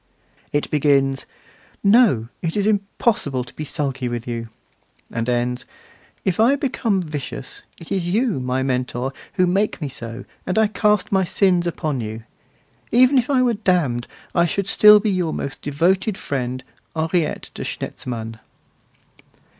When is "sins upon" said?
11.23-12.01